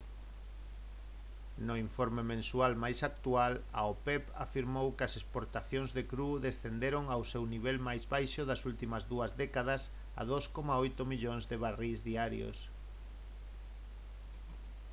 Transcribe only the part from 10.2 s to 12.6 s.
2,8 millóns de barrís diarios